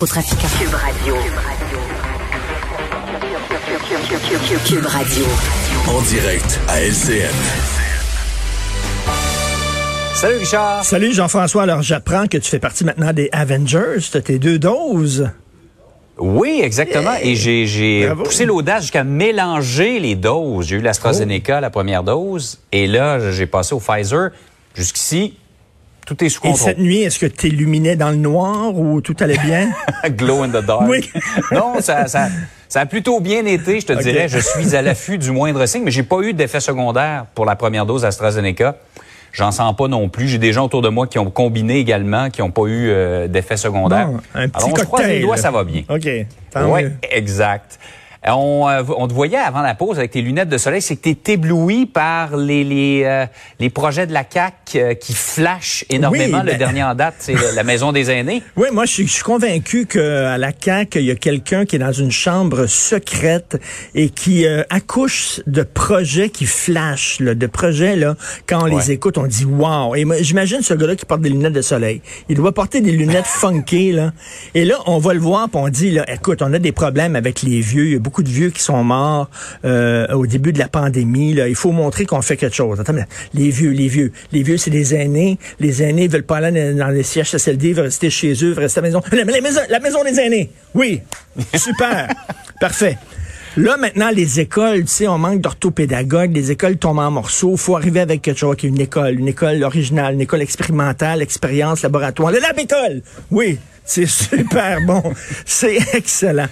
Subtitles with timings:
[0.00, 0.38] Au trafic.
[0.38, 1.16] Cube Radio.
[4.64, 5.24] Cube Radio.
[5.88, 7.34] En direct à LCN.
[10.14, 10.84] Salut Richard.
[10.84, 11.64] Salut Jean-François.
[11.64, 13.96] Alors j'apprends que tu fais partie maintenant des Avengers.
[14.08, 15.30] Tu as tes deux doses.
[16.16, 17.16] Oui, exactement.
[17.20, 20.68] Et j'ai poussé l'audace jusqu'à mélanger les doses.
[20.68, 24.30] J'ai eu l'AstraZeneca, la première dose, et là, j'ai passé au Pfizer.
[24.76, 25.34] Jusqu'ici,
[26.08, 26.60] tout est sous contrôle.
[26.60, 29.68] Et cette nuit, est-ce que tu illuminais dans le noir ou tout allait bien?
[30.08, 30.84] Glow in the dark.
[30.88, 31.10] Oui.
[31.52, 32.28] non, ça, ça,
[32.66, 34.26] ça, a plutôt bien été, je te dirais.
[34.26, 37.56] Je suis à l'affût du moindre signe, mais j'ai pas eu d'effet secondaire pour la
[37.56, 38.76] première dose AstraZeneca.
[39.32, 40.28] J'en sens pas non plus.
[40.28, 43.28] J'ai des gens autour de moi qui ont combiné également, qui n'ont pas eu euh,
[43.28, 44.08] d'effet secondaire.
[44.08, 45.82] Bon, un petit Alors, on se croise les doigts, ça va bien.
[45.90, 46.08] OK.
[46.50, 46.92] Tant Oui, mieux.
[47.10, 47.78] exact.
[48.26, 50.96] Euh, On, euh, on te voyait avant la pause avec tes lunettes de soleil, c'est
[50.96, 53.26] que tu es ébloui par les, les, euh,
[53.60, 56.38] les projets de la CAQ euh, qui flashent énormément.
[56.38, 58.42] Oui, ben- Le dernier en date, c'est la Maison des aînés.
[58.56, 61.76] Oui, moi, je suis, je suis convaincu qu'à la CAQ, il y a quelqu'un qui
[61.76, 63.60] est dans une chambre secrète
[63.94, 68.90] et qui euh, accouche de projets qui flashent, là, de projets, là, quand on les
[68.90, 69.94] écoute, on dit wow.
[69.94, 72.02] Et j'imagine ce gars-là qui porte des lunettes de soleil.
[72.28, 74.12] Il doit porter des lunettes funky, là.
[74.54, 77.14] Et là, on va le voir, puis on dit, là, écoute, on a des problèmes
[77.16, 77.98] avec les vieux.
[78.08, 79.28] Beaucoup de vieux qui sont morts
[79.66, 81.34] euh, au début de la pandémie.
[81.34, 81.46] Là.
[81.46, 82.80] Il faut montrer qu'on fait quelque chose.
[82.80, 82.94] Attends,
[83.34, 84.12] les vieux, les vieux.
[84.32, 85.38] Les vieux, c'est des aînés.
[85.60, 88.80] Les aînés veulent pas aller dans les sièges CHSLD, veulent rester chez eux, veulent rester
[88.80, 89.02] à la maison.
[89.12, 90.50] La, la maison, la maison des aînés.
[90.74, 91.02] Oui.
[91.54, 92.08] Super.
[92.58, 92.96] Parfait.
[93.58, 97.58] Là, maintenant, les écoles, tu sais, on manque d'orthopédagogues, les écoles tombent en morceaux.
[97.58, 101.20] faut arriver avec quelque chose, qui est une école, une école originale, une école expérimentale,
[101.20, 102.32] expérience, laboratoire.
[102.32, 103.02] Le lab école!
[103.30, 105.02] Oui, c'est super bon.
[105.46, 106.48] C'est excellent.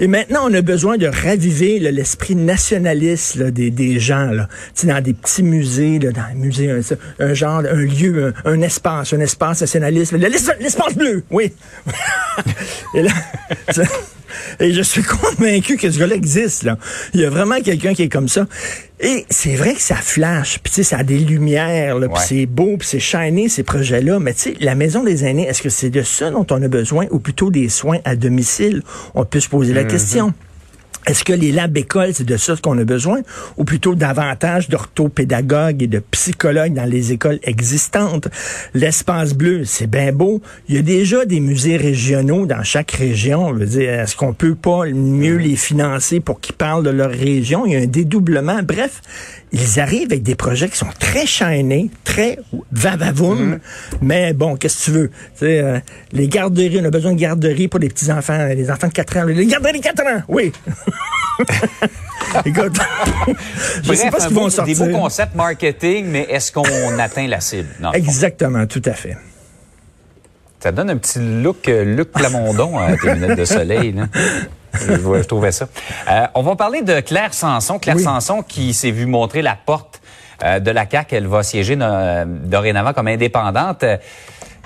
[0.00, 4.26] Et maintenant, on a besoin de raviver l'esprit nationaliste des, gens.
[4.26, 4.48] Là.
[4.84, 6.70] Dans des petits musées, dans un musée,
[7.18, 10.12] un, genre, un lieu, un, espace, un espace nationaliste.
[10.12, 11.52] Le- L'espace bleu, oui.
[12.94, 13.12] Et là,
[14.60, 15.02] et je suis
[15.38, 16.62] convaincu que ce gars-là existe.
[16.64, 16.78] Là.
[17.14, 18.46] Il y a vraiment quelqu'un qui est comme ça.
[19.00, 22.16] Et c'est vrai que ça flash, puis tu sais, ça a des lumières, là, puis
[22.18, 22.24] Ouais.
[22.26, 24.18] c'est beau, puis c'est shiny, ces projets-là.
[24.20, 26.68] Mais tu sais, la maison des aînés, est-ce que c'est de ça dont on a
[26.68, 28.82] besoin, ou plutôt des soins à domicile?
[29.14, 30.32] On peut se poser la question.
[31.06, 33.20] Est-ce que les labs écoles, c'est de ça qu'on a besoin,
[33.58, 38.28] ou plutôt davantage d'orthopédagogues et de psychologues dans les écoles existantes?
[38.72, 40.40] L'espace bleu, c'est bien beau.
[40.68, 43.54] Il y a déjà des musées régionaux dans chaque région.
[43.54, 47.10] Je veux dire, est-ce qu'on peut pas mieux les financer pour qu'ils parlent de leur
[47.10, 47.66] région?
[47.66, 48.62] Il y a un dédoublement.
[48.62, 49.02] Bref,
[49.52, 52.38] ils arrivent avec des projets qui sont très chaînés, très
[52.72, 53.58] vavavoum.
[54.00, 55.08] Mais bon, qu'est-ce que tu veux?
[55.08, 55.78] Tu sais, euh,
[56.12, 59.24] les garderies, on a besoin de garderies pour les petits-enfants, les enfants de 4 ans.
[59.24, 60.50] Les garderies de 4 ans, oui.
[62.44, 62.78] Écoute,
[63.26, 64.78] je Bref, sais pas ce qu'ils vont sortir.
[64.78, 67.68] Des beaux concepts marketing, mais est-ce qu'on atteint la cible?
[67.80, 67.92] Non.
[67.92, 69.16] Exactement, tout à fait.
[70.60, 73.92] Ça donne un petit look euh, Luc Plamondon à tes lunettes de soleil.
[73.92, 74.06] Là.
[74.74, 75.68] Je, trouvais ça.
[76.10, 77.78] Euh, on va parler de Claire Sanson.
[77.78, 78.02] Claire Oui.
[78.02, 80.00] Sanson qui s'est vue montrer la porte
[80.42, 81.16] euh, de la CAQ.
[81.16, 83.84] Elle va siéger euh, dorénavant comme indépendante.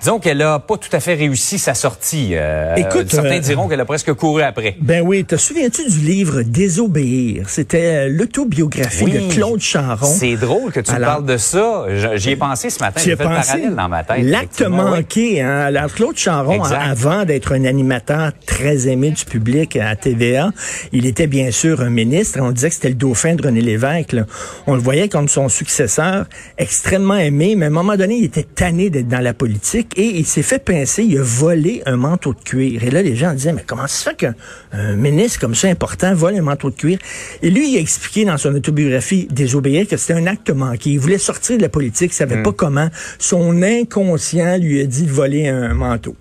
[0.00, 2.30] Disons qu'elle a pas tout à fait réussi sa sortie.
[2.32, 4.76] Euh, Écoute, certains euh, diront qu'elle a presque couru après.
[4.80, 7.48] Ben oui, te souviens-tu du livre Désobéir?
[7.48, 9.12] C'était euh, l'autobiographie Oui.
[9.28, 10.06] de Claude Charon.
[10.06, 11.86] C'est drôle que tu Alors- parles de ça.
[12.14, 13.00] J'y ai pensé ce matin.
[13.04, 13.46] J'ai fait le pensé?
[13.52, 14.22] parallèle dans ma tête.
[14.22, 14.72] L'acte oui.
[14.72, 15.58] manqué, hein?
[15.66, 16.80] Alors, Claude Charon, Exact.
[16.80, 20.50] avant d'être un animateur très aimé du public à TVA,
[20.92, 22.38] il était bien sûr un ministre.
[22.40, 24.12] On disait que c'était le dauphin de René Lévesque.
[24.12, 24.22] là.
[24.68, 26.26] On le voyait comme son successeur,
[26.56, 30.18] extrêmement aimé, mais à un moment donné, il était tanné d'être dans la politique et
[30.18, 32.82] il s'est fait pincer, il a volé un manteau de cuir.
[32.84, 34.34] Et là, les gens disaient, mais comment ça se fait qu'un
[34.72, 36.98] un ministre comme ça important vole un manteau de cuir?
[37.42, 40.90] Et lui, il a expliqué dans son autobiographie Désobéir que c'était un acte manqué.
[40.90, 42.88] Il voulait sortir de la politique, il savait pas comment.
[43.18, 46.16] Son inconscient lui a dit de voler un manteau.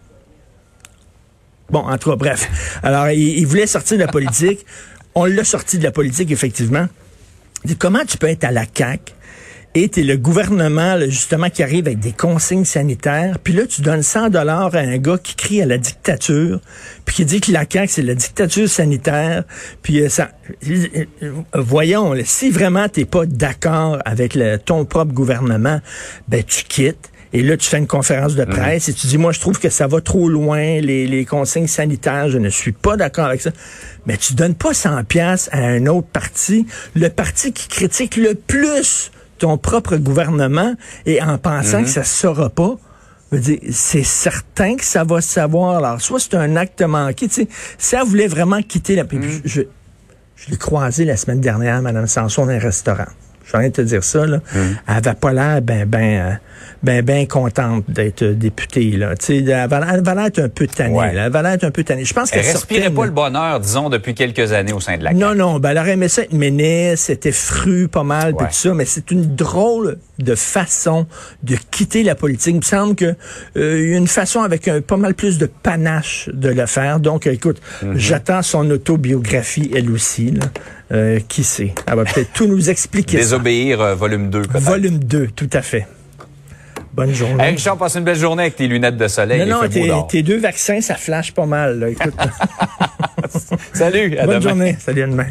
[1.70, 2.80] Bon, en tout cas, bref.
[2.84, 4.66] Alors, il, il voulait sortir de la politique.
[5.16, 6.88] On l'a sorti de la politique, effectivement.
[7.63, 9.13] Il dit, Comment tu peux être à la CAQ
[9.83, 13.81] et tu le gouvernement, là, justement, qui arrive avec des consignes sanitaires, puis là, tu
[13.81, 16.59] donnes 100 dollars à un gars qui crie à la dictature,
[17.06, 19.44] puis qui dit que la CAQ, c'est la dictature sanitaire,
[19.81, 20.31] puis euh, ça...
[20.69, 21.06] euh,
[21.53, 25.79] Voyons, là, si vraiment t'es pas d'accord avec le- ton propre gouvernement,
[26.27, 27.09] ben tu quittes.
[27.33, 29.69] Et là, tu fais une conférence de presse et tu dis, moi, je trouve que
[29.69, 33.51] ça va trop loin, les, les consignes sanitaires, je ne suis pas d'accord avec ça.
[34.06, 36.65] Mais tu donnes pas 100 pièces à un autre parti,
[36.95, 40.74] le parti qui critique le plus ton propre gouvernement
[41.06, 42.78] et en pensant que ça se saura pas.
[43.72, 45.78] C'est certain que ça va se savoir.
[45.78, 47.28] Alors, soit c'est un acte manqué.
[47.28, 47.48] Tu sais,
[47.78, 49.04] si elle voulait vraiment quitter la...
[49.04, 49.63] puis Je,
[50.36, 53.07] je l'ai croisé la semaine dernière, Mme Sanson, dans un restaurant.
[53.54, 54.40] Je de te dire ça, là.
[54.54, 56.32] Elle avait pas l'air ben, ben, euh,
[56.84, 59.16] ben, ben contente d'être députée, là.
[59.16, 61.14] Tu sais, elle avait l'air un peu tannée, Ouais.
[61.14, 61.28] là.
[61.28, 62.04] Elle avait l'air un peu tannée.
[62.06, 65.04] Je pense Elle qu'elle respirait pas le bonheur, disons, depuis quelques années au sein de
[65.04, 65.38] la Non, CAQ.
[65.38, 68.74] non, ben, elle aurait aimé ça être ministre, c'était fru pas mal, puis tout ça,
[68.74, 71.06] mais c'est une drôle de façon
[71.44, 72.54] de quitter la politique.
[72.54, 73.16] Il me semble que
[73.58, 76.66] euh, il y a une façon avec un, pas mal plus de panache de le
[76.66, 77.00] faire.
[77.00, 77.98] Donc, euh, écoute, Mhm.
[77.98, 80.31] j'attends son autobiographie, elle aussi.
[80.31, 80.46] Là.
[80.94, 81.74] Euh, qui sait?
[81.86, 83.18] Elle va peut-être tout nous expliquer.
[83.18, 84.64] Désobéir, euh, volume 2, peut-être.
[84.64, 85.86] Volume 2, tout à fait.
[86.94, 87.44] Bonne journée.
[87.44, 89.48] Hey, Richard, passe une belle journée avec tes lunettes de soleil.
[89.48, 91.78] non, non, tes, tes deux vaccins, ça flash pas mal.
[91.80, 91.90] Là.
[91.90, 92.13] Écoute,
[93.74, 94.50] Salut, à bonne demain.
[94.50, 94.78] journée.
[94.80, 95.28] Salut, à demain.